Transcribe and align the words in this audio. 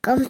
con 0.00 0.26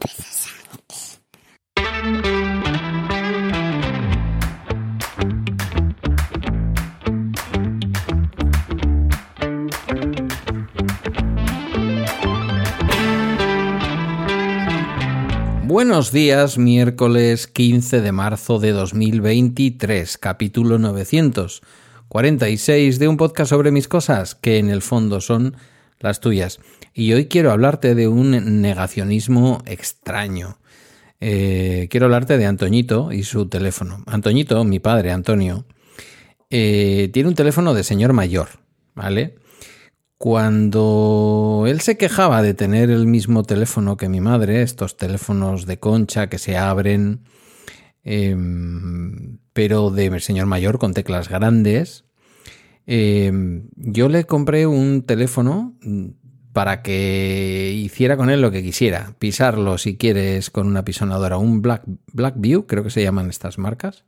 Buenos 15.69 16.11
días, 16.11 16.59
miércoles 16.59 17.47
15 17.47 18.01
de 18.01 18.11
marzo 18.11 18.59
de 18.59 18.73
2023, 18.73 20.19
capítulo 20.19 20.81
946 20.81 22.99
de 22.99 23.07
un 23.07 23.17
podcast 23.17 23.51
sobre 23.51 23.71
mis 23.71 23.87
cosas, 23.87 24.35
que 24.35 24.59
en 24.59 24.71
el 24.71 24.83
fondo 24.83 25.21
son 25.21 25.55
las 26.01 26.21
tuyas. 26.21 26.59
Y 26.93 27.13
hoy 27.13 27.27
quiero 27.27 27.53
hablarte 27.53 27.95
de 27.95 28.09
un 28.09 28.61
negacionismo 28.61 29.63
extraño. 29.67 30.59
Eh, 31.21 31.87
quiero 31.91 32.07
hablarte 32.07 32.39
de 32.39 32.47
Antoñito 32.47 33.13
y 33.13 33.23
su 33.23 33.49
teléfono. 33.49 34.03
Antoñito, 34.07 34.65
mi 34.65 34.81
padre, 34.81 35.13
Antonio, 35.13 35.67
eh, 36.49 37.11
tiene 37.13 37.29
un 37.29 37.35
teléfono 37.35 37.75
de 37.75 37.85
señor 37.85 38.13
mayor, 38.13 38.49
¿vale? 38.95 39.37
Cuando 40.17 41.65
él 41.67 41.81
se 41.81 41.97
quejaba 41.97 42.43
de 42.43 42.55
tener 42.55 42.91
el 42.91 43.07
mismo 43.07 43.43
teléfono 43.45 43.97
que 43.97 44.09
mi 44.09 44.21
madre, 44.21 44.63
estos 44.63 44.97
teléfonos 44.97 45.67
de 45.67 45.79
concha 45.79 46.29
que 46.29 46.39
se 46.39 46.57
abren, 46.57 47.25
em, 48.03 49.39
pero 49.53 49.91
de 49.91 50.21
señor 50.21 50.47
mayor 50.47 50.79
con 50.79 50.95
teclas 50.95 51.29
grandes, 51.29 52.05
em, 52.87 53.69
yo 53.77 54.09
le 54.09 54.25
compré 54.25 54.67
un 54.67 55.03
teléfono 55.03 55.75
para 56.53 56.83
que 56.83 57.73
hiciera 57.75 58.17
con 58.17 58.31
él 58.31 58.41
lo 58.41 58.51
que 58.51 58.63
quisiera. 58.63 59.15
Pisarlo 59.19 59.79
si 59.79 59.97
quieres 59.97 60.51
con 60.51 60.67
una 60.67 60.85
pisonadora. 60.85 61.39
Un 61.39 61.63
Black, 61.63 61.83
Blackview, 62.13 62.67
creo 62.67 62.83
que 62.83 62.91
se 62.91 63.03
llaman 63.03 63.31
estas 63.31 63.59
marcas. 63.59 64.05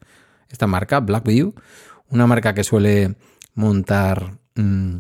Esta 0.48 0.66
marca, 0.66 1.00
Blackview, 1.00 1.55
una 2.08 2.27
marca 2.27 2.55
que 2.55 2.64
suele 2.64 3.16
montar... 3.55 4.38
Mm, 4.55 4.98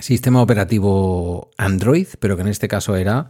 sistema 0.00 0.42
operativo 0.42 1.50
Android, 1.56 2.06
pero 2.18 2.36
que 2.36 2.42
en 2.42 2.48
este 2.48 2.68
caso 2.68 2.96
era 2.96 3.28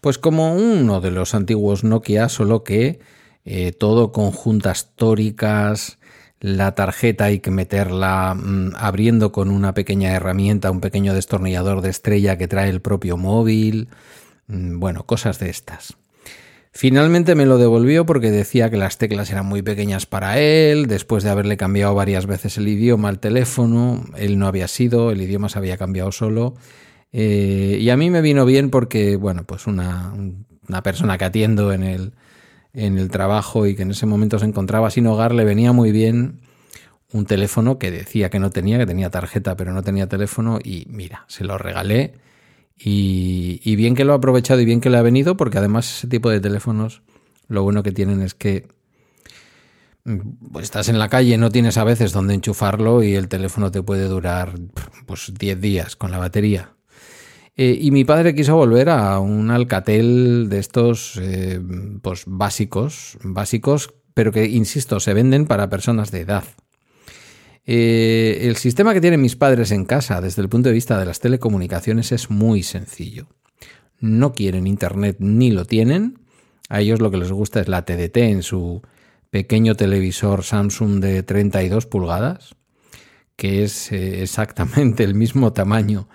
pues 0.00 0.18
como 0.18 0.54
uno 0.54 1.00
de 1.00 1.10
los 1.10 1.34
antiguos 1.34 1.84
Nokia, 1.84 2.28
solo 2.28 2.64
que 2.64 3.00
eh, 3.44 3.72
todo 3.72 4.12
con 4.12 4.30
juntas 4.30 4.92
tóricas, 4.94 5.98
la 6.40 6.74
tarjeta 6.74 7.24
hay 7.24 7.40
que 7.40 7.50
meterla 7.50 8.34
mm, 8.34 8.72
abriendo 8.76 9.32
con 9.32 9.50
una 9.50 9.74
pequeña 9.74 10.12
herramienta, 10.12 10.70
un 10.70 10.80
pequeño 10.80 11.14
destornillador 11.14 11.80
de 11.80 11.90
estrella 11.90 12.38
que 12.38 12.48
trae 12.48 12.70
el 12.70 12.80
propio 12.80 13.16
móvil, 13.16 13.88
mm, 14.48 14.78
bueno, 14.78 15.04
cosas 15.06 15.38
de 15.38 15.50
estas. 15.50 15.96
Finalmente 16.76 17.34
me 17.34 17.46
lo 17.46 17.56
devolvió 17.56 18.04
porque 18.04 18.30
decía 18.30 18.68
que 18.68 18.76
las 18.76 18.98
teclas 18.98 19.30
eran 19.30 19.46
muy 19.46 19.62
pequeñas 19.62 20.04
para 20.04 20.38
él, 20.38 20.88
después 20.88 21.24
de 21.24 21.30
haberle 21.30 21.56
cambiado 21.56 21.94
varias 21.94 22.26
veces 22.26 22.58
el 22.58 22.68
idioma 22.68 23.08
al 23.08 23.18
teléfono, 23.18 24.04
él 24.18 24.38
no 24.38 24.46
había 24.46 24.68
sido, 24.68 25.10
el 25.10 25.22
idioma 25.22 25.48
se 25.48 25.58
había 25.58 25.78
cambiado 25.78 26.12
solo. 26.12 26.54
Eh, 27.12 27.78
y 27.80 27.88
a 27.88 27.96
mí 27.96 28.10
me 28.10 28.20
vino 28.20 28.44
bien 28.44 28.68
porque, 28.68 29.16
bueno, 29.16 29.44
pues 29.44 29.66
una, 29.66 30.12
persona 30.84 31.16
que 31.16 31.24
atiendo 31.24 31.72
en 31.72 31.82
el, 31.82 32.12
en 32.76 32.98
el 32.98 33.10
trabajo 33.10 33.66
y 33.66 33.74
que 33.74 33.82
en 33.82 33.90
ese 33.90 34.06
momento 34.06 34.38
se 34.38 34.44
encontraba 34.44 34.90
sin 34.90 35.06
hogar, 35.06 35.34
le 35.34 35.44
venía 35.44 35.72
muy 35.72 35.92
bien 35.92 36.40
un 37.12 37.24
teléfono 37.24 37.78
que 37.78 37.90
decía 37.90 38.28
que 38.28 38.38
no 38.38 38.50
tenía, 38.50 38.78
que 38.78 38.86
tenía 38.86 39.10
tarjeta 39.10 39.56
pero 39.56 39.72
no 39.72 39.82
tenía 39.82 40.08
teléfono 40.08 40.58
y 40.62 40.86
mira, 40.90 41.24
se 41.26 41.44
lo 41.44 41.56
regalé 41.56 42.14
y, 42.78 43.74
bien 43.76 43.94
que 43.94 44.04
lo 44.04 44.12
ha 44.12 44.16
aprovechado 44.16 44.60
y 44.60 44.66
bien 44.66 44.82
que 44.82 44.90
le 44.90 44.98
ha 44.98 45.02
venido, 45.02 45.38
porque 45.38 45.56
además 45.56 45.98
ese 45.98 46.08
tipo 46.08 46.28
de 46.28 46.40
teléfonos 46.40 47.02
lo 47.48 47.62
bueno 47.62 47.82
que 47.82 47.92
tienen 47.92 48.20
es 48.20 48.34
que 48.34 48.68
mm, 50.04 50.52
pues 50.52 50.64
estás 50.64 50.90
en 50.90 50.98
la 50.98 51.08
calle, 51.08 51.38
no 51.38 51.50
tienes 51.50 51.78
a 51.78 51.84
veces 51.84 52.12
dónde 52.12 52.34
enchufarlo 52.34 53.02
y 53.02 53.14
el 53.14 53.28
teléfono 53.28 53.70
te 53.70 53.82
puede 53.82 54.08
durar 54.08 54.52
pues 55.06 55.32
10 55.38 55.60
días 55.60 55.96
con 55.96 56.10
la 56.10 56.18
batería. 56.18 56.75
Eh, 57.56 57.78
y 57.80 57.90
mi 57.90 58.04
padre 58.04 58.34
quiso 58.34 58.54
volver 58.54 58.90
a 58.90 59.18
un 59.18 59.50
Alcatel 59.50 60.48
de 60.50 60.58
estos 60.58 61.18
eh, 61.22 61.58
pues 62.02 62.24
básicos, 62.26 63.16
básicos, 63.22 63.94
pero 64.12 64.30
que, 64.30 64.44
insisto, 64.44 65.00
se 65.00 65.14
venden 65.14 65.46
para 65.46 65.70
personas 65.70 66.10
de 66.10 66.20
edad. 66.20 66.44
Eh, 67.64 68.40
el 68.42 68.56
sistema 68.56 68.92
que 68.92 69.00
tienen 69.00 69.22
mis 69.22 69.36
padres 69.36 69.70
en 69.70 69.86
casa 69.86 70.20
desde 70.20 70.42
el 70.42 70.50
punto 70.50 70.68
de 70.68 70.74
vista 70.74 70.98
de 70.98 71.06
las 71.06 71.18
telecomunicaciones 71.18 72.12
es 72.12 72.30
muy 72.30 72.62
sencillo. 72.62 73.26
No 73.98 74.32
quieren 74.32 74.66
internet 74.66 75.16
ni 75.18 75.50
lo 75.50 75.64
tienen. 75.64 76.18
A 76.68 76.80
ellos 76.80 77.00
lo 77.00 77.10
que 77.10 77.16
les 77.16 77.32
gusta 77.32 77.60
es 77.60 77.68
la 77.68 77.86
TDT 77.86 78.18
en 78.18 78.42
su 78.42 78.82
pequeño 79.30 79.74
televisor 79.76 80.44
Samsung 80.44 81.00
de 81.00 81.22
32 81.22 81.86
pulgadas, 81.86 82.54
que 83.34 83.64
es 83.64 83.90
exactamente 83.92 85.04
el 85.04 85.14
mismo 85.14 85.54
tamaño 85.54 86.08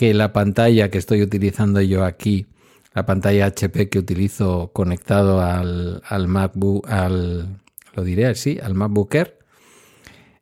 que 0.00 0.14
la 0.14 0.32
pantalla 0.32 0.90
que 0.90 0.96
estoy 0.96 1.20
utilizando 1.20 1.78
yo 1.82 2.06
aquí, 2.06 2.46
la 2.94 3.04
pantalla 3.04 3.44
HP 3.44 3.90
que 3.90 3.98
utilizo 3.98 4.70
conectado 4.72 5.42
al, 5.42 6.00
MacBook, 6.26 6.88
al, 6.88 7.60
lo 7.92 8.02
diré 8.02 8.24
así, 8.24 8.58
al 8.62 8.72
MacBook 8.72 9.14
Air 9.14 9.40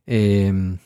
Em, 0.06 0.78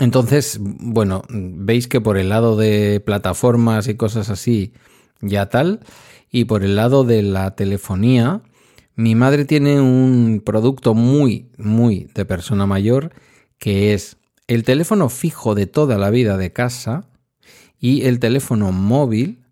entonces, 0.00 0.58
bueno, 0.60 1.22
veis 1.28 1.86
que 1.86 2.00
por 2.00 2.18
el 2.18 2.30
lado 2.30 2.56
de 2.56 2.98
plataformas 2.98 3.86
y 3.86 3.94
cosas 3.94 4.30
así, 4.30 4.72
ya 5.20 5.48
tal, 5.48 5.78
y 6.28 6.46
por 6.46 6.64
el 6.64 6.74
lado 6.74 7.04
de 7.04 7.22
la 7.22 7.54
telefonía, 7.54 8.42
mi 8.96 9.14
madre 9.14 9.44
tiene 9.44 9.80
un 9.80 10.42
producto 10.44 10.94
muy, 10.94 11.52
muy 11.56 12.10
de 12.16 12.24
persona 12.24 12.66
mayor, 12.66 13.12
que 13.58 13.94
es 13.94 14.16
el 14.48 14.64
teléfono 14.64 15.08
fijo 15.08 15.54
de 15.54 15.66
toda 15.66 15.98
la 15.98 16.10
vida 16.10 16.36
de 16.36 16.52
casa 16.52 17.07
y 17.78 18.06
el 18.06 18.18
teléfono 18.18 18.72
móvil, 18.72 19.44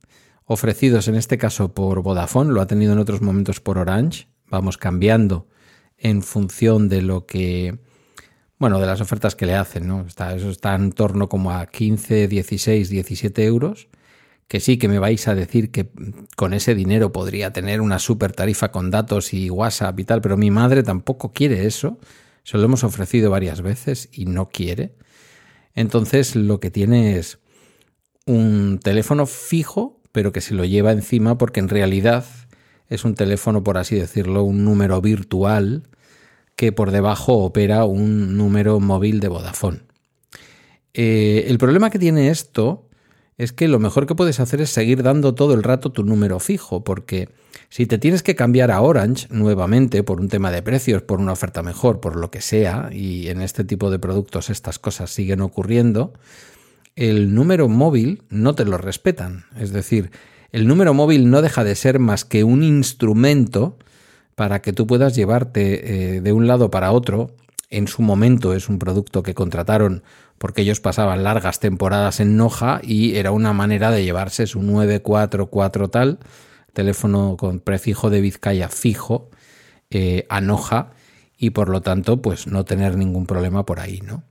ofrecidos 0.45 1.09
en 1.09 1.15
este 1.15 1.39
caso 1.39 1.75
por 1.75 2.03
Vodafone, 2.03 2.53
lo 2.53 2.61
ha 2.61 2.67
tenido 2.67 2.93
en 2.93 2.99
otros 2.99 3.23
momentos 3.23 3.61
por 3.61 3.79
Orange, 3.79 4.29
vamos 4.49 4.79
cambiando 4.79 5.49
en 5.99 6.23
función 6.23 6.89
de 6.89 7.03
lo 7.03 7.27
que 7.27 7.79
bueno, 8.59 8.81
de 8.81 8.87
las 8.87 9.01
ofertas 9.01 9.37
que 9.37 9.47
le 9.47 9.55
hacen, 9.55 9.87
¿no? 9.87 10.03
Está, 10.07 10.35
eso 10.35 10.51
está 10.51 10.75
en 10.75 10.93
torno 10.93 11.29
como 11.29 11.53
a 11.53 11.67
15, 11.67 12.27
16, 12.29 12.89
17 12.89 13.45
euros. 13.45 13.89
Que 14.49 14.61
sí, 14.61 14.79
que 14.79 14.89
me 14.89 15.01
vais 15.01 15.27
a 15.27 15.35
decir 15.35 15.73
que 15.73 15.91
con 16.37 16.55
ese 16.55 16.75
dinero 16.75 17.13
podría 17.13 17.53
tener 17.53 17.81
una 17.81 17.99
super 17.99 18.33
tarifa 18.33 18.71
con 18.71 18.91
datos 18.91 19.35
y 19.35 19.51
WhatsApp 19.51 19.99
y 19.99 20.05
tal, 20.05 20.21
pero 20.21 20.37
mi 20.37 20.51
madre 20.53 20.85
tampoco 20.85 21.33
quiere 21.33 21.67
eso. 21.67 21.99
Se 22.45 22.57
lo 22.57 22.65
hemos 22.65 22.85
ofrecido 22.85 23.31
varias 23.31 23.61
veces 23.61 24.09
y 24.13 24.27
no 24.27 24.49
quiere. 24.49 24.95
Entonces 25.75 26.37
lo 26.37 26.61
que 26.61 26.71
tiene 26.71 27.19
es 27.19 27.41
un 28.27 28.81
teléfono 28.83 29.27
fijo, 29.27 30.01
pero 30.13 30.33
que 30.33 30.41
se 30.41 30.55
lo 30.55 30.65
lleva 30.65 30.93
encima 30.93 31.39
porque 31.39 31.61
en 31.61 31.69
realidad 31.69 32.25
es 32.89 33.05
un 33.05 33.15
teléfono, 33.15 33.65
por 33.65 33.79
así 33.79 33.97
decirlo, 33.97 34.43
un 34.43 34.65
número 34.65 35.01
virtual 35.01 35.85
que 36.57 36.73
por 36.73 36.91
debajo 36.91 37.39
opera 37.39 37.85
un 37.85 38.37
número 38.37 38.81
móvil 38.81 39.21
de 39.21 39.29
Vodafone. 39.29 39.81
Eh, 40.95 41.45
el 41.49 41.59
problema 41.59 41.91
que 41.91 41.99
tiene 41.99 42.31
esto 42.31 42.89
es 43.37 43.53
que 43.53 43.69
lo 43.69 43.79
mejor 43.79 44.07
que 44.07 44.15
puedes 44.15 44.41
hacer 44.41 44.63
es 44.63 44.71
seguir 44.71 45.03
dando 45.03 45.35
todo 45.35 45.53
el 45.53 45.63
rato 45.63 45.93
tu 45.93 46.03
número 46.03 46.41
fijo, 46.41 46.83
porque 46.85 47.29
si 47.69 47.85
te 47.85 47.99
tienes 47.99 48.23
que 48.23 48.35
cambiar 48.35 48.71
a 48.71 48.81
Orange 48.81 49.27
nuevamente 49.31 50.03
por 50.03 50.21
un 50.21 50.29
tema 50.29 50.51
de 50.51 50.63
precios, 50.63 51.03
por 51.03 51.21
una 51.21 51.33
oferta 51.33 51.63
mejor, 51.63 52.01
por 52.01 52.17
lo 52.17 52.31
que 52.31 52.41
sea, 52.41 52.89
y 52.91 53.29
en 53.29 53.43
este 53.43 53.65
tipo 53.65 53.91
de 53.91 53.99
productos 53.99 54.49
estas 54.49 54.79
cosas 54.79 55.11
siguen 55.11 55.43
ocurriendo, 55.43 56.15
el 56.97 57.35
número 57.35 57.69
móvil 57.69 58.23
no 58.31 58.55
te 58.55 58.65
lo 58.65 58.79
respetan. 58.79 59.45
Es 59.59 59.71
decir, 59.71 60.11
el 60.51 60.67
número 60.67 60.95
móvil 60.95 61.31
no 61.31 61.43
deja 61.43 61.63
de 61.63 61.75
ser 61.75 61.99
más 61.99 62.25
que 62.25 62.43
un 62.43 62.63
instrumento 62.63 63.79
para 64.35 64.63
que 64.63 64.73
tú 64.73 64.87
puedas 64.87 65.15
llevarte 65.15 66.17
eh, 66.17 66.21
de 66.23 66.33
un 66.33 66.47
lado 66.47 66.71
para 66.71 66.93
otro. 66.93 67.37
En 67.69 67.87
su 67.87 68.01
momento 68.01 68.55
es 68.55 68.69
un 68.69 68.79
producto 68.79 69.23
que 69.23 69.35
contrataron 69.35 70.03
porque 70.39 70.63
ellos 70.63 70.81
pasaban 70.81 71.25
largas 71.25 71.61
temporadas 71.61 72.21
en 72.21 72.37
Noja 72.37 72.81
y 72.83 73.17
era 73.17 73.31
una 73.31 73.53
manera 73.53 73.91
de 73.91 74.05
llevarse 74.05 74.47
su 74.47 74.63
944 74.63 75.89
tal, 75.89 76.19
teléfono 76.73 77.37
con 77.39 77.61
prefijo 77.61 78.11
de 78.11 78.21
Vizcaya 78.21 78.69
fijo 78.69 79.31
eh, 79.91 80.27
a 80.29 80.41
Noja 80.41 80.93
y 81.39 81.51
por 81.51 81.69
lo 81.69 81.83
tanto 81.83 82.23
pues 82.23 82.47
no 82.47 82.65
tener 82.65 82.97
ningún 82.97 83.27
problema 83.27 83.67
por 83.67 83.81
ahí, 83.81 84.01
¿no? 84.01 84.23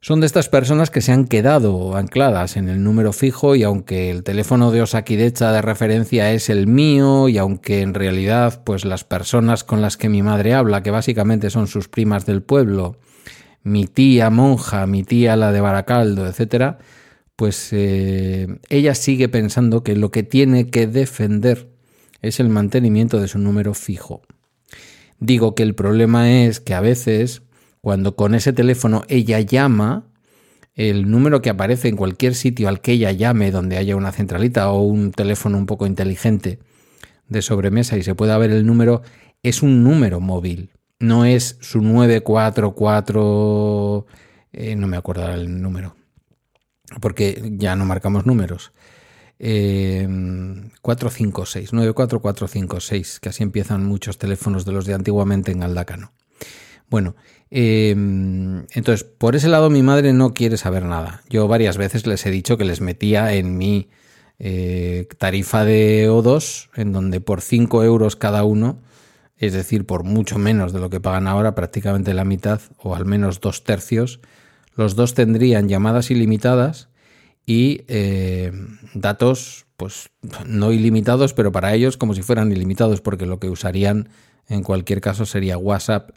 Son 0.00 0.20
de 0.20 0.26
estas 0.26 0.48
personas 0.48 0.90
que 0.90 1.00
se 1.00 1.12
han 1.12 1.26
quedado 1.26 1.96
ancladas 1.96 2.56
en 2.56 2.68
el 2.68 2.84
número 2.84 3.12
fijo 3.12 3.56
y 3.56 3.62
aunque 3.62 4.10
el 4.10 4.22
teléfono 4.22 4.70
de 4.70 4.82
Osakidecha 4.82 5.52
de 5.52 5.62
referencia 5.62 6.32
es 6.32 6.48
el 6.48 6.66
mío 6.66 7.28
y 7.28 7.38
aunque 7.38 7.80
en 7.80 7.94
realidad 7.94 8.62
pues 8.64 8.84
las 8.84 9.04
personas 9.04 9.64
con 9.64 9.80
las 9.80 9.96
que 9.96 10.08
mi 10.08 10.22
madre 10.22 10.54
habla, 10.54 10.82
que 10.82 10.90
básicamente 10.90 11.50
son 11.50 11.66
sus 11.66 11.88
primas 11.88 12.26
del 12.26 12.42
pueblo, 12.42 12.98
mi 13.62 13.86
tía 13.86 14.30
monja, 14.30 14.86
mi 14.86 15.02
tía 15.02 15.34
la 15.34 15.50
de 15.50 15.60
Baracaldo, 15.60 16.26
etcétera, 16.26 16.78
pues 17.34 17.68
eh, 17.72 18.46
ella 18.68 18.94
sigue 18.94 19.28
pensando 19.28 19.82
que 19.82 19.96
lo 19.96 20.10
que 20.10 20.22
tiene 20.22 20.70
que 20.70 20.86
defender 20.86 21.68
es 22.22 22.38
el 22.38 22.48
mantenimiento 22.48 23.20
de 23.20 23.28
su 23.28 23.38
número 23.38 23.74
fijo. 23.74 24.22
Digo 25.18 25.54
que 25.54 25.62
el 25.62 25.74
problema 25.74 26.30
es 26.30 26.60
que 26.60 26.74
a 26.74 26.80
veces 26.80 27.42
cuando 27.86 28.16
con 28.16 28.34
ese 28.34 28.52
teléfono 28.52 29.04
ella 29.06 29.38
llama, 29.38 30.08
el 30.74 31.08
número 31.08 31.40
que 31.40 31.50
aparece 31.50 31.86
en 31.86 31.94
cualquier 31.94 32.34
sitio 32.34 32.68
al 32.68 32.80
que 32.80 32.90
ella 32.90 33.12
llame, 33.12 33.52
donde 33.52 33.76
haya 33.76 33.94
una 33.94 34.10
centralita 34.10 34.72
o 34.72 34.80
un 34.80 35.12
teléfono 35.12 35.56
un 35.56 35.66
poco 35.66 35.86
inteligente 35.86 36.58
de 37.28 37.42
sobremesa 37.42 37.96
y 37.96 38.02
se 38.02 38.16
pueda 38.16 38.36
ver 38.38 38.50
el 38.50 38.66
número, 38.66 39.02
es 39.44 39.62
un 39.62 39.84
número 39.84 40.18
móvil. 40.18 40.72
No 40.98 41.24
es 41.24 41.58
su 41.60 41.80
944, 41.80 44.06
eh, 44.52 44.74
no 44.74 44.88
me 44.88 44.96
acuerdo 44.96 45.32
el 45.32 45.62
número, 45.62 45.94
porque 47.00 47.52
ya 47.52 47.76
no 47.76 47.84
marcamos 47.84 48.26
números. 48.26 48.72
456, 49.38 51.72
94456, 51.72 53.20
que 53.20 53.28
así 53.28 53.44
empiezan 53.44 53.86
muchos 53.86 54.18
teléfonos 54.18 54.64
de 54.64 54.72
los 54.72 54.86
de 54.86 54.94
antiguamente 54.94 55.52
en 55.52 55.62
Aldacano. 55.62 56.15
Bueno, 56.88 57.16
em, 57.50 58.66
entonces 58.72 59.04
por 59.04 59.36
ese 59.36 59.48
lado 59.48 59.70
mi 59.70 59.82
madre 59.82 60.12
no 60.12 60.34
quiere 60.34 60.56
saber 60.56 60.84
nada. 60.84 61.22
Yo 61.28 61.48
varias 61.48 61.76
veces 61.76 62.06
les 62.06 62.24
he 62.26 62.30
dicho 62.30 62.56
que 62.56 62.64
les 62.64 62.80
metía 62.80 63.34
en 63.34 63.56
mi 63.56 63.88
eh, 64.38 65.08
tarifa 65.18 65.64
de 65.64 66.08
O2, 66.10 66.68
en 66.76 66.92
donde 66.92 67.20
por 67.20 67.40
5 67.40 67.82
euros 67.84 68.16
cada 68.16 68.44
uno, 68.44 68.80
es 69.38 69.52
decir, 69.52 69.86
por 69.86 70.04
mucho 70.04 70.38
menos 70.38 70.72
de 70.72 70.80
lo 70.80 70.90
que 70.90 71.00
pagan 71.00 71.26
ahora, 71.26 71.54
prácticamente 71.54 72.14
la 72.14 72.24
mitad 72.24 72.60
o 72.78 72.94
al 72.94 73.04
menos 73.04 73.40
dos 73.40 73.64
tercios, 73.64 74.20
los 74.74 74.94
dos 74.94 75.14
tendrían 75.14 75.68
llamadas 75.68 76.10
ilimitadas 76.10 76.88
y 77.46 77.82
eh, 77.88 78.52
datos, 78.94 79.66
pues 79.76 80.10
no 80.46 80.72
ilimitados, 80.72 81.32
pero 81.32 81.52
para 81.52 81.74
ellos 81.74 81.96
como 81.96 82.14
si 82.14 82.22
fueran 82.22 82.52
ilimitados, 82.52 83.00
porque 83.00 83.26
lo 83.26 83.38
que 83.38 83.48
usarían 83.48 84.08
en 84.48 84.62
cualquier 84.62 85.00
caso 85.00 85.26
sería 85.26 85.58
WhatsApp 85.58 86.10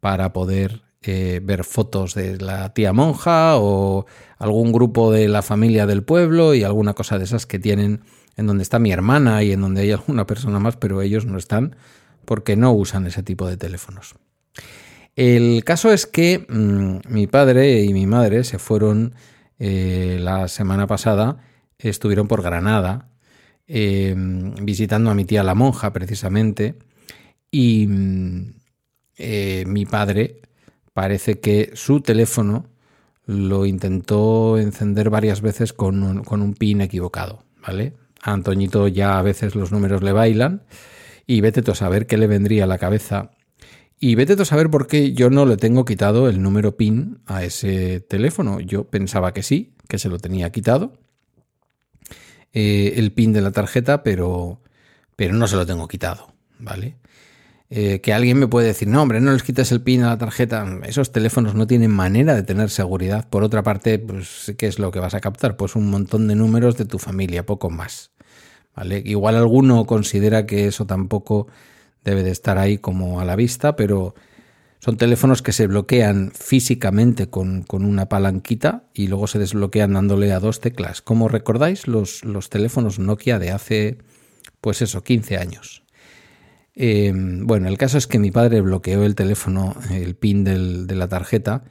para 0.00 0.32
poder 0.32 0.82
eh, 1.02 1.40
ver 1.42 1.64
fotos 1.64 2.14
de 2.14 2.38
la 2.38 2.74
tía 2.74 2.92
monja 2.92 3.56
o 3.56 4.06
algún 4.38 4.72
grupo 4.72 5.12
de 5.12 5.28
la 5.28 5.42
familia 5.42 5.86
del 5.86 6.02
pueblo 6.02 6.54
y 6.54 6.62
alguna 6.62 6.94
cosa 6.94 7.18
de 7.18 7.24
esas 7.24 7.46
que 7.46 7.58
tienen 7.58 8.00
en 8.36 8.46
donde 8.46 8.62
está 8.62 8.78
mi 8.78 8.92
hermana 8.92 9.42
y 9.42 9.52
en 9.52 9.60
donde 9.60 9.82
hay 9.82 9.90
alguna 9.92 10.26
persona 10.26 10.58
más, 10.58 10.76
pero 10.76 11.02
ellos 11.02 11.26
no 11.26 11.38
están 11.38 11.76
porque 12.24 12.56
no 12.56 12.72
usan 12.72 13.06
ese 13.06 13.22
tipo 13.22 13.46
de 13.46 13.56
teléfonos. 13.56 14.14
El 15.16 15.64
caso 15.64 15.92
es 15.92 16.06
que 16.06 16.46
mm, 16.48 17.12
mi 17.12 17.26
padre 17.26 17.82
y 17.82 17.92
mi 17.92 18.06
madre 18.06 18.44
se 18.44 18.58
fueron 18.58 19.14
eh, 19.58 20.18
la 20.20 20.48
semana 20.48 20.86
pasada 20.86 21.38
estuvieron 21.88 22.28
por 22.28 22.42
Granada 22.42 23.08
eh, 23.66 24.14
visitando 24.62 25.10
a 25.10 25.14
mi 25.14 25.24
tía 25.24 25.42
la 25.42 25.54
monja 25.54 25.92
precisamente 25.92 26.76
y 27.50 27.86
mm, 27.86 28.54
eh, 29.20 29.64
mi 29.66 29.86
padre 29.86 30.40
parece 30.92 31.40
que 31.40 31.70
su 31.74 32.00
teléfono 32.00 32.66
lo 33.26 33.64
intentó 33.66 34.58
encender 34.58 35.10
varias 35.10 35.40
veces 35.40 35.72
con 35.72 36.02
un, 36.02 36.54
pin 36.54 36.80
equivocado, 36.80 37.44
¿vale? 37.64 37.94
A 38.22 38.32
Antoñito 38.32 38.88
ya 38.88 39.18
a 39.18 39.22
veces 39.22 39.54
los 39.54 39.72
números 39.72 40.02
le 40.02 40.12
bailan 40.12 40.62
y 41.26 41.40
vete 41.40 41.62
tú 41.62 41.70
a 41.70 41.76
saber 41.76 42.06
qué 42.06 42.16
le 42.16 42.26
vendría 42.26 42.64
a 42.64 42.66
la 42.66 42.78
cabeza 42.78 43.30
y 44.00 44.14
vete 44.14 44.34
tú 44.34 44.42
a 44.42 44.46
saber 44.46 44.70
por 44.70 44.86
qué 44.86 45.12
yo 45.12 45.30
no 45.30 45.46
le 45.46 45.56
tengo 45.56 45.84
quitado 45.84 46.28
el 46.28 46.42
número 46.42 46.76
PIN 46.76 47.20
a 47.26 47.44
ese 47.44 48.00
teléfono. 48.00 48.58
Yo 48.58 48.84
pensaba 48.84 49.32
que 49.32 49.42
sí, 49.42 49.74
que 49.88 49.98
se 49.98 50.08
lo 50.08 50.18
tenía 50.18 50.50
quitado. 50.50 50.94
Eh, 52.52 52.94
el 52.96 53.12
PIN 53.12 53.32
de 53.32 53.42
la 53.42 53.52
tarjeta, 53.52 54.02
pero, 54.02 54.60
pero 55.16 55.34
no 55.34 55.46
se 55.46 55.56
lo 55.56 55.66
tengo 55.66 55.86
quitado, 55.86 56.32
¿vale? 56.58 56.96
Eh, 57.72 58.00
que 58.00 58.12
alguien 58.12 58.36
me 58.36 58.48
puede 58.48 58.66
decir, 58.66 58.88
no, 58.88 59.00
hombre, 59.00 59.20
no 59.20 59.32
les 59.32 59.44
quites 59.44 59.70
el 59.70 59.80
PIN 59.80 60.02
a 60.02 60.08
la 60.08 60.18
tarjeta. 60.18 60.66
Esos 60.84 61.12
teléfonos 61.12 61.54
no 61.54 61.68
tienen 61.68 61.92
manera 61.92 62.34
de 62.34 62.42
tener 62.42 62.68
seguridad. 62.68 63.28
Por 63.28 63.44
otra 63.44 63.62
parte, 63.62 63.98
pues, 64.00 64.52
¿qué 64.58 64.66
es 64.66 64.80
lo 64.80 64.90
que 64.90 64.98
vas 64.98 65.14
a 65.14 65.20
captar? 65.20 65.56
Pues 65.56 65.76
un 65.76 65.88
montón 65.88 66.26
de 66.26 66.34
números 66.34 66.76
de 66.76 66.84
tu 66.84 66.98
familia, 66.98 67.46
poco 67.46 67.70
más. 67.70 68.10
¿Vale? 68.74 69.02
Igual 69.04 69.36
alguno 69.36 69.84
considera 69.84 70.46
que 70.46 70.66
eso 70.66 70.86
tampoco 70.86 71.46
debe 72.04 72.24
de 72.24 72.30
estar 72.30 72.58
ahí 72.58 72.78
como 72.78 73.20
a 73.20 73.24
la 73.24 73.36
vista, 73.36 73.76
pero 73.76 74.14
son 74.80 74.96
teléfonos 74.96 75.42
que 75.42 75.52
se 75.52 75.66
bloquean 75.66 76.32
físicamente 76.32 77.28
con, 77.28 77.66
una 77.70 78.08
palanquita 78.08 78.84
y 78.94 79.06
luego 79.08 79.26
se 79.26 79.38
desbloquean 79.38 79.92
dándole 79.92 80.32
a 80.32 80.40
dos 80.40 80.60
teclas. 80.60 81.02
Como 81.02 81.28
recordáis, 81.28 81.86
los, 81.86 82.24
los 82.24 82.48
teléfonos 82.48 82.98
Nokia 82.98 83.38
de 83.38 83.50
hace, 83.50 83.98
pues 84.60 84.82
eso, 84.82 85.04
15 85.04 85.36
años. 85.36 85.84
Eh, 86.82 87.12
bueno, 87.14 87.68
el 87.68 87.76
caso 87.76 87.98
es 87.98 88.06
que 88.06 88.18
mi 88.18 88.30
padre 88.30 88.62
bloqueó 88.62 89.04
el 89.04 89.14
teléfono, 89.14 89.76
el 89.90 90.14
pin 90.14 90.44
de 90.44 90.94
la 90.94 91.08
tarjeta, 91.08 91.62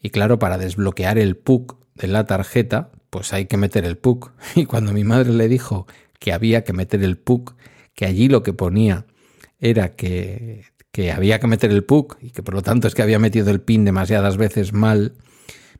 y 0.00 0.08
claro, 0.08 0.38
para 0.38 0.56
desbloquear 0.56 1.18
el 1.18 1.36
PUC 1.36 1.76
de 1.94 2.08
la 2.08 2.24
tarjeta, 2.24 2.90
pues 3.10 3.34
hay 3.34 3.44
que 3.44 3.58
meter 3.58 3.84
el 3.84 3.98
PUC. 3.98 4.32
Y 4.54 4.64
cuando 4.64 4.94
mi 4.94 5.04
madre 5.04 5.34
le 5.34 5.48
dijo 5.48 5.86
que 6.18 6.32
había 6.32 6.64
que 6.64 6.72
meter 6.72 7.02
el 7.02 7.18
PUC, 7.18 7.54
que 7.94 8.06
allí 8.06 8.28
lo 8.28 8.42
que 8.42 8.54
ponía 8.54 9.04
era 9.60 9.96
que, 9.96 10.62
había 11.14 11.40
que 11.40 11.46
meter 11.46 11.70
el 11.70 11.84
PUC 11.84 12.16
y 12.22 12.30
que 12.30 12.42
por 12.42 12.54
lo 12.54 12.62
tanto 12.62 12.88
es 12.88 12.94
que 12.94 13.02
había 13.02 13.18
metido 13.18 13.50
el 13.50 13.60
PIN 13.60 13.84
demasiadas 13.84 14.38
veces 14.38 14.72
mal, 14.72 15.12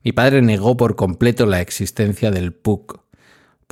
mi 0.02 0.12
padre 0.12 0.42
negó 0.42 0.76
por 0.76 0.94
completo 0.94 1.46
la 1.46 1.62
existencia 1.62 2.30
del 2.30 2.52
PUC. 2.52 3.00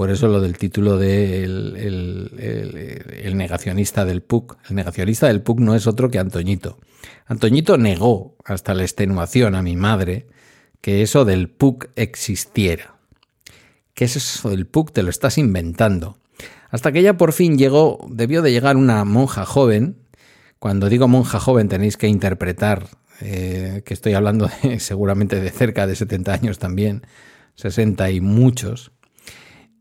Por 0.02 0.10
eso 0.10 0.26
lo 0.26 0.40
del 0.40 0.58
título 0.58 0.98
de 0.98 1.44
el, 1.44 3.36
negacionista 3.36 4.04
del 4.04 4.20
PUC. 4.20 4.56
El 4.68 4.74
negacionista 4.74 5.28
del 5.28 5.42
PUC 5.42 5.60
no 5.60 5.76
es 5.76 5.86
otro 5.86 6.10
que 6.10 6.18
Antoñito. 6.18 6.80
Antoñito 7.26 7.78
negó 7.78 8.34
hasta 8.44 8.74
la 8.74 8.82
extenuación 8.82 9.54
a 9.54 9.62
mi 9.62 9.76
madre 9.76 10.26
que 10.80 11.02
eso 11.02 11.24
del 11.24 11.48
PUC 11.50 11.90
existiera. 11.94 12.96
¿Qué 13.94 14.06
es 14.06 14.16
eso 14.16 14.50
del 14.50 14.66
PUC? 14.66 14.90
Te 14.90 15.04
lo 15.04 15.10
estás 15.10 15.38
inventando. 15.38 16.18
Hasta 16.70 16.90
que 16.90 16.98
ella 16.98 17.16
por 17.16 17.32
fin 17.32 17.56
llegó, 17.56 18.04
debió 18.10 18.42
de 18.42 18.50
llegar 18.50 18.76
una 18.76 19.04
monja 19.04 19.46
joven. 19.46 19.98
Cuando 20.58 20.88
digo 20.88 21.06
monja 21.06 21.38
joven 21.38 21.68
tenéis 21.68 21.96
que 21.96 22.08
interpretar 22.08 22.88
eh, 23.20 23.82
que 23.84 23.94
estoy 23.94 24.14
hablando 24.14 24.50
seguramente 24.78 25.40
de 25.40 25.50
cerca 25.52 25.86
de 25.86 25.94
70 25.94 26.32
años 26.32 26.58
también, 26.58 27.06
60 27.54 28.10
y 28.10 28.20
muchos. 28.20 28.90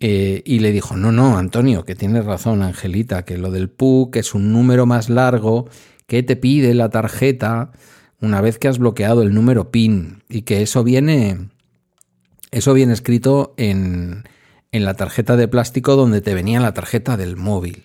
Eh, 0.04 0.42
y 0.48 0.60
le 0.60 0.72
dijo, 0.72 0.98
no, 0.98 1.12
no, 1.12 1.38
Antonio, 1.38 1.86
que 1.86 1.94
tienes 1.94 2.26
razón, 2.26 2.64
Angelita, 2.64 3.24
que 3.24 3.38
lo 3.38 3.52
del 3.52 3.70
PUC 3.70 4.16
es 4.16 4.34
un 4.34 4.52
número 4.52 4.88
más 4.88 5.12
largo 5.12 5.70
que 6.08 6.24
te 6.24 6.36
pide 6.36 6.74
la 6.74 6.90
tarjeta 6.90 7.72
una 8.20 8.42
vez 8.42 8.58
que 8.58 8.68
has 8.68 8.80
bloqueado 8.80 9.22
el 9.22 9.32
número 9.32 9.70
PIN 9.70 10.24
y 10.28 10.42
que 10.42 10.64
eso 10.64 10.84
viene, 10.84 11.50
eso 12.50 12.74
viene 12.74 12.94
escrito 12.94 13.54
en, 13.58 14.24
en 14.72 14.86
la 14.86 14.96
tarjeta 14.96 15.36
de 15.36 15.48
plástico 15.48 15.96
donde 15.96 16.22
te 16.22 16.34
venía 16.34 16.60
la 16.60 16.74
tarjeta 16.74 17.16
del 17.16 17.38
móvil. 17.38 17.84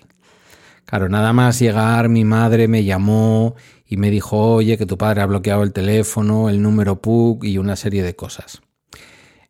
Claro, 0.87 1.11
nada 1.11 1.35
más 1.35 1.59
llegar, 1.59 2.09
mi 2.09 2.25
madre 2.25 2.67
me 2.67 2.83
llamó 2.85 3.57
y 3.87 3.99
me 3.99 4.11
dijo, 4.11 4.55
oye, 4.55 4.79
que 4.79 4.87
tu 4.87 4.97
padre 4.97 5.21
ha 5.21 5.27
bloqueado 5.27 5.63
el 5.65 5.75
teléfono, 5.75 6.49
el 6.49 6.63
número 6.63 7.03
PUC 7.03 7.45
y 7.45 7.59
una 7.59 7.77
serie 7.77 8.03
de 8.03 8.17
cosas. 8.17 8.63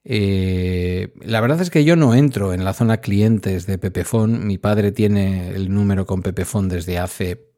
Eh, 0.08 1.12
la 1.20 1.40
verdad 1.40 1.60
es 1.60 1.70
que 1.70 1.84
yo 1.84 1.96
no 1.96 2.14
entro 2.14 2.54
en 2.54 2.64
la 2.64 2.74
zona 2.74 2.98
clientes 2.98 3.66
de 3.66 3.76
Pepefon. 3.76 4.46
Mi 4.46 4.56
padre 4.56 4.92
tiene 4.92 5.50
el 5.50 5.74
número 5.74 6.06
con 6.06 6.22
Pepefon 6.22 6.68
desde 6.68 6.98
hace, 6.98 7.48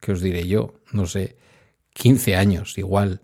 ¿qué 0.00 0.10
os 0.10 0.20
diré 0.20 0.48
yo? 0.48 0.74
No 0.90 1.06
sé, 1.06 1.36
15 1.94 2.34
años 2.34 2.76
igual. 2.76 3.20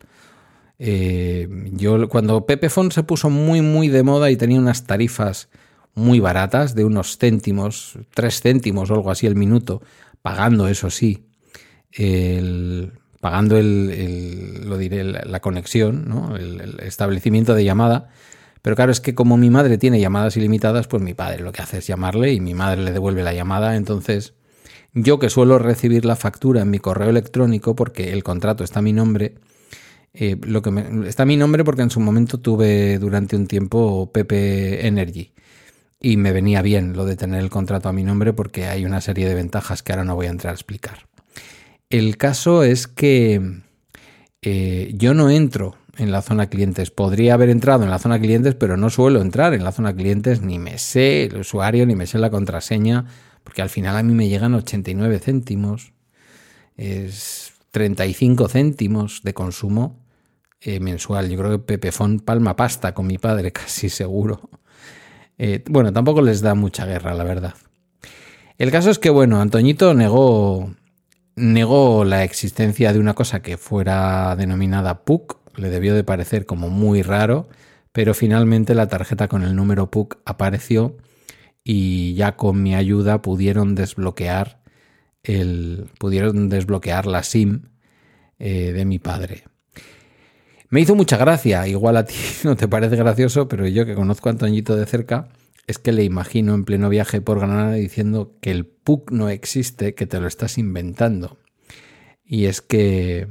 Eh, 0.78 1.49
yo 1.73 2.08
cuando 2.08 2.47
Pepefon 2.47 2.92
se 2.92 3.02
puso 3.02 3.30
muy 3.30 3.62
muy 3.62 3.88
de 3.88 4.04
moda 4.04 4.30
y 4.30 4.37
tenía 4.37 4.61
unas 4.61 4.85
tarifas 4.85 5.49
muy 5.94 6.20
baratas, 6.20 6.76
de 6.76 6.85
unos 6.85 7.18
céntimos, 7.18 7.99
tres 8.14 8.40
céntimos 8.40 8.92
o 8.92 8.94
algo 8.94 9.11
así 9.11 9.26
el 9.26 9.35
minuto, 9.35 9.82
pagando 10.23 10.68
eso 10.68 10.90
sí, 10.90 11.26
el, 11.90 12.92
pagando 13.20 13.56
el, 13.58 14.68
lo 14.68 14.78
diré, 14.78 15.02
la 15.02 15.40
conexión, 15.40 16.08
¿no? 16.08 16.37
el, 16.37 16.78
establecimiento 16.78 17.54
de 17.56 17.64
llamada. 17.64 18.11
Pero 18.68 18.76
claro, 18.76 18.92
es 18.92 19.00
que 19.00 19.14
como 19.14 19.38
mi 19.38 19.48
madre 19.48 19.78
tiene 19.78 19.98
llamadas 19.98 20.37
ilimitadas, 20.37 20.88
pues 20.88 21.02
mi 21.02 21.14
padre 21.14 21.42
lo 21.42 21.52
que 21.52 21.62
hace 21.62 21.78
es 21.78 21.87
llamarle 21.87 22.34
y 22.34 22.40
mi 22.42 22.52
madre 22.52 22.82
le 22.82 22.92
devuelve 22.92 23.22
la 23.22 23.32
llamada. 23.32 23.76
Entonces, 23.76 24.34
yo 24.92 25.18
que 25.18 25.30
suelo 25.30 25.58
recibir 25.58 26.04
la 26.04 26.16
factura 26.16 26.60
en 26.60 26.68
mi 26.68 26.78
correo 26.78 27.08
electrónico 27.08 27.75
porque 27.75 28.12
el 28.12 28.22
contrato 28.22 28.64
está 28.64 28.80
a 28.80 28.82
mi 28.82 28.92
nombre, 28.92 29.37
eh, 30.12 30.37
lo 30.42 30.60
que 30.60 30.70
está 31.06 31.22
a 31.22 31.25
mi 31.25 31.38
nombre 31.38 31.64
porque 31.64 31.80
en 31.80 31.88
su 31.88 31.98
momento 31.98 32.40
tuve 32.40 32.98
durante 32.98 33.37
un 33.37 33.46
tiempo 33.46 34.12
PP 34.12 34.87
Energy 34.87 35.32
y 35.98 36.18
me 36.18 36.32
venía 36.32 36.60
bien 36.60 36.94
lo 36.94 37.06
de 37.06 37.16
tener 37.16 37.40
el 37.40 37.48
contrato 37.48 37.88
a 37.88 37.94
mi 37.94 38.04
nombre 38.04 38.34
porque 38.34 38.66
hay 38.66 38.84
una 38.84 39.00
serie 39.00 39.26
de 39.26 39.34
ventajas 39.34 39.82
que 39.82 39.92
ahora 39.92 40.04
no 40.04 40.14
voy 40.14 40.26
a 40.26 40.30
entrar 40.30 40.50
a 40.50 40.54
explicar. 40.54 41.08
El 41.88 42.18
caso 42.18 42.64
es 42.64 42.87
que 42.87 43.62
eh, 44.42 44.92
yo 44.94 45.14
no 45.14 45.30
entro 45.30 45.77
en 45.98 46.12
la 46.12 46.22
zona 46.22 46.48
clientes. 46.48 46.90
Podría 46.90 47.34
haber 47.34 47.50
entrado 47.50 47.84
en 47.84 47.90
la 47.90 47.98
zona 47.98 48.18
clientes, 48.18 48.54
pero 48.54 48.76
no 48.76 48.88
suelo 48.88 49.20
entrar 49.20 49.52
en 49.52 49.64
la 49.64 49.72
zona 49.72 49.94
clientes, 49.94 50.40
ni 50.40 50.58
me 50.58 50.78
sé 50.78 51.24
el 51.24 51.38
usuario, 51.38 51.84
ni 51.86 51.94
me 51.94 52.06
sé 52.06 52.18
la 52.18 52.30
contraseña, 52.30 53.06
porque 53.44 53.62
al 53.62 53.68
final 53.68 53.96
a 53.96 54.02
mí 54.02 54.14
me 54.14 54.28
llegan 54.28 54.54
89 54.54 55.18
céntimos, 55.18 55.92
es 56.76 57.52
35 57.72 58.48
céntimos 58.48 59.22
de 59.22 59.34
consumo 59.34 59.98
eh, 60.60 60.80
mensual. 60.80 61.28
Yo 61.28 61.38
creo 61.38 61.50
que 61.52 61.58
Pepefon 61.58 62.20
palma 62.20 62.56
pasta 62.56 62.94
con 62.94 63.06
mi 63.06 63.18
padre, 63.18 63.52
casi 63.52 63.88
seguro. 63.88 64.48
Eh, 65.38 65.62
bueno, 65.68 65.92
tampoco 65.92 66.22
les 66.22 66.40
da 66.40 66.54
mucha 66.54 66.86
guerra, 66.86 67.14
la 67.14 67.24
verdad. 67.24 67.54
El 68.58 68.72
caso 68.72 68.90
es 68.90 68.98
que, 68.98 69.10
bueno, 69.10 69.40
Antoñito 69.40 69.94
negó, 69.94 70.74
negó 71.36 72.04
la 72.04 72.24
existencia 72.24 72.92
de 72.92 72.98
una 72.98 73.14
cosa 73.14 73.40
que 73.40 73.56
fuera 73.56 74.34
denominada 74.34 75.04
PUC, 75.04 75.38
le 75.58 75.70
debió 75.70 75.94
de 75.94 76.04
parecer 76.04 76.46
como 76.46 76.70
muy 76.70 77.02
raro, 77.02 77.48
pero 77.92 78.14
finalmente 78.14 78.74
la 78.74 78.88
tarjeta 78.88 79.28
con 79.28 79.42
el 79.42 79.56
número 79.56 79.90
PUC 79.90 80.18
apareció 80.24 80.96
y 81.64 82.14
ya 82.14 82.36
con 82.36 82.62
mi 82.62 82.74
ayuda 82.74 83.22
pudieron 83.22 83.74
desbloquear 83.74 84.62
el, 85.22 85.86
pudieron 85.98 86.48
desbloquear 86.48 87.06
la 87.06 87.22
SIM 87.22 87.62
eh, 88.38 88.72
de 88.72 88.84
mi 88.84 88.98
padre. 88.98 89.44
Me 90.70 90.80
hizo 90.80 90.94
mucha 90.94 91.16
gracia, 91.16 91.66
igual 91.66 91.96
a 91.96 92.04
ti 92.04 92.14
no 92.44 92.56
te 92.56 92.68
parece 92.68 92.96
gracioso, 92.96 93.48
pero 93.48 93.66
yo 93.66 93.86
que 93.86 93.94
conozco 93.94 94.28
a 94.28 94.32
Antoñito 94.32 94.76
de 94.76 94.86
cerca, 94.86 95.28
es 95.66 95.78
que 95.78 95.92
le 95.92 96.04
imagino 96.04 96.54
en 96.54 96.64
pleno 96.64 96.88
viaje 96.88 97.20
por 97.20 97.38
Granada 97.38 97.74
diciendo 97.74 98.36
que 98.40 98.50
el 98.50 98.64
PUC 98.66 99.10
no 99.10 99.28
existe, 99.28 99.94
que 99.94 100.06
te 100.06 100.20
lo 100.20 100.26
estás 100.26 100.56
inventando. 100.56 101.38
Y 102.24 102.46
es 102.46 102.62
que, 102.62 103.28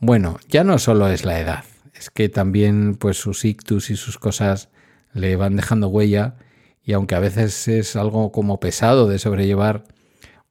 bueno, 0.00 0.38
ya 0.48 0.64
no 0.64 0.78
solo 0.78 1.08
es 1.08 1.24
la 1.24 1.38
edad, 1.38 1.64
es 1.94 2.08
que 2.10 2.28
también 2.28 2.96
pues 2.96 3.18
sus 3.18 3.44
ictus 3.44 3.90
y 3.90 3.96
sus 3.96 4.18
cosas 4.18 4.70
le 5.12 5.36
van 5.36 5.56
dejando 5.56 5.88
huella 5.88 6.36
y 6.82 6.94
aunque 6.94 7.14
a 7.14 7.20
veces 7.20 7.68
es 7.68 7.96
algo 7.96 8.32
como 8.32 8.60
pesado 8.60 9.06
de 9.06 9.18
sobrellevar 9.18 9.84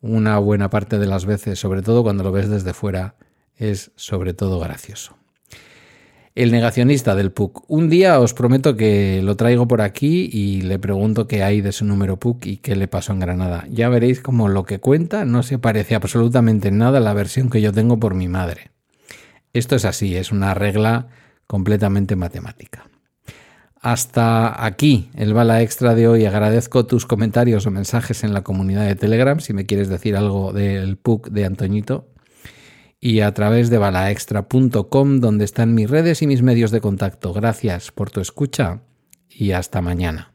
una 0.02 0.38
buena 0.38 0.70
parte 0.70 1.00
de 1.00 1.08
las 1.08 1.26
veces, 1.26 1.60
sobre 1.60 1.82
todo 1.82 2.04
cuando 2.04 2.24
lo 2.24 2.32
ves 2.32 2.48
desde 2.48 2.74
fuera, 2.74 3.16
es 3.56 3.92
sobre 3.96 4.34
todo 4.34 4.60
gracioso. 4.60 5.18
El 6.36 6.52
negacionista 6.52 7.16
del 7.16 7.32
PUC. 7.32 7.64
Un 7.68 7.90
día 7.90 8.20
os 8.20 8.34
prometo 8.34 8.78
que 8.78 9.22
lo 9.24 9.36
traigo 9.36 9.68
por 9.68 9.82
aquí 9.82 10.30
y 10.32 10.62
le 10.62 10.80
pregunto 10.80 11.28
qué 11.28 11.44
hay 11.44 11.60
de 11.60 11.72
su 11.72 11.84
número 11.86 12.18
PUC 12.18 12.46
y 12.46 12.58
qué 12.58 12.76
le 12.76 12.88
pasó 12.88 13.12
en 13.12 13.20
Granada. 13.20 13.66
Ya 13.70 13.90
veréis 13.90 14.22
como 14.22 14.48
lo 14.48 14.64
que 14.64 14.80
cuenta 14.80 15.26
no 15.26 15.44
se 15.44 15.58
parece 15.58 15.96
absolutamente 15.96 16.70
en 16.70 16.78
nada 16.78 17.00
a 17.00 17.02
la 17.02 17.14
versión 17.14 17.50
que 17.50 17.62
yo 17.62 17.74
tengo 17.74 18.00
por 18.00 18.14
mi 18.14 18.28
madre. 18.28 18.72
Esto 19.54 19.76
es 19.76 19.86
así, 19.86 20.16
es 20.16 20.32
una 20.32 20.54
regla 20.54 21.08
completamente 21.48 22.16
matemática. 22.16 22.90
Hasta 23.82 24.66
aquí 24.66 25.10
el 25.16 25.34
bala 25.34 25.62
extra 25.62 25.96
de 25.96 26.08
hoy. 26.08 26.26
Agradezco 26.26 26.86
tus 26.86 27.06
comentarios 27.06 27.66
o 27.66 27.72
mensajes 27.72 28.24
en 28.24 28.34
la 28.34 28.44
comunidad 28.44 28.86
de 28.86 28.96
Telegram 28.96 29.40
si 29.40 29.54
me 29.54 29.66
quieres 29.66 29.88
decir 29.88 30.18
algo 30.18 30.52
del 30.52 30.98
PUC 30.98 31.30
de 31.30 31.46
Antoñito 31.46 32.10
y 33.00 33.22
a 33.22 33.34
través 33.34 33.70
de 33.70 33.78
balaextra.com 33.78 35.20
donde 35.22 35.46
están 35.46 35.74
mis 35.74 35.90
redes 35.90 36.22
y 36.22 36.28
mis 36.28 36.42
medios 36.42 36.72
de 36.72 36.82
contacto. 36.82 37.34
Gracias 37.34 37.92
por 37.92 38.12
tu 38.12 38.20
escucha 38.20 38.82
y 39.30 39.52
hasta 39.52 39.82
mañana. 39.82 40.34